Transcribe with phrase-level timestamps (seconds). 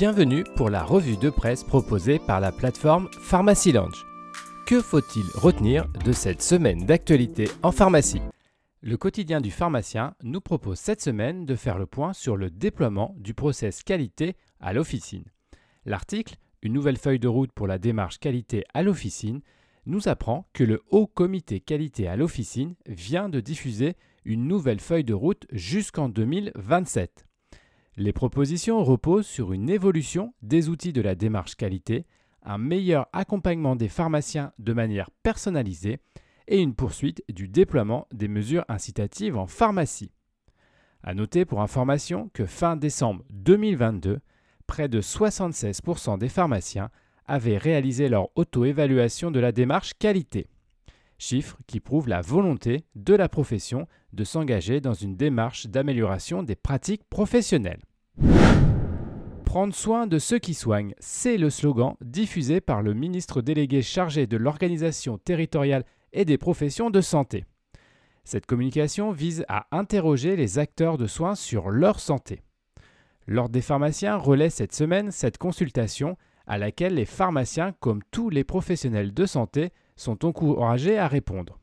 [0.00, 4.06] Bienvenue pour la revue de presse proposée par la plateforme Pharmacy Lounge.
[4.66, 8.22] Que faut-il retenir de cette semaine d'actualité en pharmacie?
[8.80, 13.14] Le quotidien du pharmacien nous propose cette semaine de faire le point sur le déploiement
[13.18, 15.26] du process qualité à l'officine.
[15.84, 19.42] L'article, une nouvelle feuille de route pour la démarche qualité à l'officine,
[19.84, 25.04] nous apprend que le Haut Comité Qualité à l'officine vient de diffuser une nouvelle feuille
[25.04, 27.26] de route jusqu'en 2027.
[27.96, 32.06] Les propositions reposent sur une évolution des outils de la démarche qualité,
[32.42, 35.98] un meilleur accompagnement des pharmaciens de manière personnalisée
[36.48, 40.12] et une poursuite du déploiement des mesures incitatives en pharmacie.
[41.02, 44.20] A noter pour information que fin décembre 2022,
[44.66, 46.90] près de 76% des pharmaciens
[47.26, 50.48] avaient réalisé leur auto-évaluation de la démarche qualité.
[51.20, 56.56] Chiffre qui prouve la volonté de la profession de s'engager dans une démarche d'amélioration des
[56.56, 57.82] pratiques professionnelles.
[59.44, 64.26] Prendre soin de ceux qui soignent, c'est le slogan diffusé par le ministre délégué chargé
[64.26, 67.44] de l'organisation territoriale et des professions de santé.
[68.24, 72.40] Cette communication vise à interroger les acteurs de soins sur leur santé.
[73.26, 76.16] L'Ordre des pharmaciens relaie cette semaine cette consultation
[76.50, 81.60] à laquelle les pharmaciens, comme tous les professionnels de santé, sont encouragés à répondre.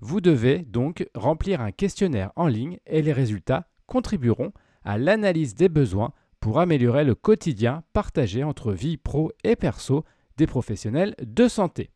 [0.00, 4.52] Vous devez donc remplir un questionnaire en ligne et les résultats contribueront
[4.82, 10.04] à l'analyse des besoins pour améliorer le quotidien partagé entre vie pro et perso
[10.38, 11.90] des professionnels de santé.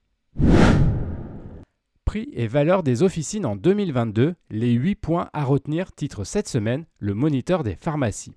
[2.04, 6.84] Prix et valeur des officines en 2022, les 8 points à retenir titre cette semaine
[7.00, 8.36] le moniteur des pharmacies.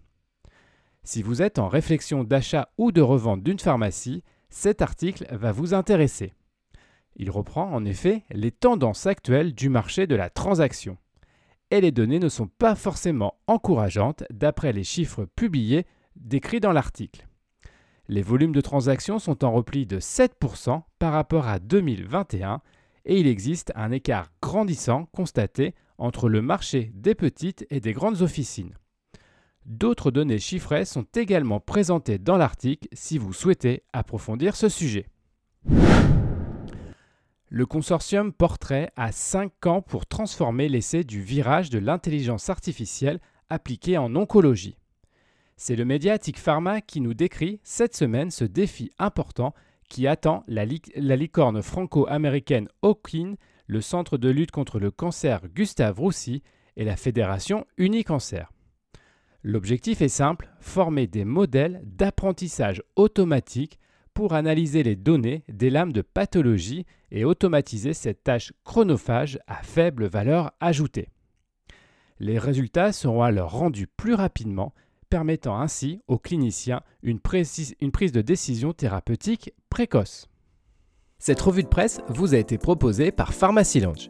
[1.08, 5.74] Si vous êtes en réflexion d'achat ou de revente d'une pharmacie, cet article va vous
[5.74, 6.34] intéresser.
[7.16, 10.98] Il reprend en effet les tendances actuelles du marché de la transaction.
[11.72, 15.86] Et les données ne sont pas forcément encourageantes d'après les chiffres publiés
[16.18, 17.26] décrits dans l'article.
[18.10, 22.60] Les volumes de transactions sont en repli de 7% par rapport à 2021
[23.06, 28.22] et il existe un écart grandissant constaté entre le marché des petites et des grandes
[28.22, 28.74] officines.
[29.68, 35.08] D'autres données chiffrées sont également présentées dans l'article si vous souhaitez approfondir ce sujet.
[37.50, 43.20] Le consortium Portrait a 5 ans pour transformer l'essai du virage de l'intelligence artificielle
[43.50, 44.78] appliquée en oncologie.
[45.58, 49.54] C'est le médiatique Pharma qui nous décrit cette semaine ce défi important
[49.90, 53.36] qui attend la, licorne franco-américaine Hawkin,
[53.66, 56.42] le Centre de lutte contre le cancer Gustave Roussy
[56.78, 58.46] et la Fédération Unicancer.
[59.50, 63.80] L'objectif est simple, former des modèles d'apprentissage automatique
[64.14, 70.08] pour analyser les données des lames de pathologie et automatiser cette tâche chronophage à faible
[70.08, 71.08] valeur ajoutée.
[72.20, 74.74] Les résultats seront alors rendus plus rapidement,
[75.10, 80.28] permettant ainsi aux cliniciens une, prise de décision thérapeutique précoce.
[81.20, 84.10] Cette revue de presse vous a été proposée par Pharmacy Lounge.